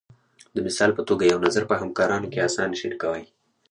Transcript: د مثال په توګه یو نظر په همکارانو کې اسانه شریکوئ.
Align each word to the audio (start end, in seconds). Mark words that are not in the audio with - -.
د 0.55 0.57
مثال 0.67 0.89
په 0.97 1.01
توګه 1.09 1.23
یو 1.31 1.39
نظر 1.45 1.63
په 1.69 1.75
همکارانو 1.81 2.27
کې 2.31 2.45
اسانه 2.47 2.75
شریکوئ. 2.81 3.23